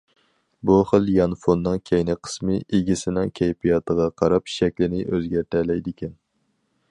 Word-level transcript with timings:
بۇ 0.67 0.75
خىل 0.91 1.09
يانفوننىڭ 1.15 1.75
كەينى 1.89 2.15
قىسمى 2.27 2.55
ئىگىسىنىڭ 2.77 3.33
كەيپىياتىغا 3.41 4.09
قاراپ 4.23 4.53
شەكلىنى 4.57 5.05
ئۆزگەرتەلەيدىكەن. 5.13 6.17